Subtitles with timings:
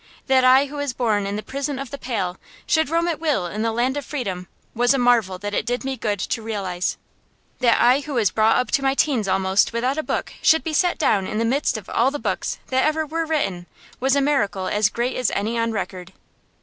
[0.25, 3.45] That I who was born in the prison of the Pale should roam at will
[3.45, 6.97] in the land of freedom was a marvel that it did me good to realize.
[7.59, 10.73] That I who was brought up to my teens almost without a book should be
[10.73, 13.67] set down in the midst of all the books that ever were written
[13.99, 16.13] was a miracle as great as any on record.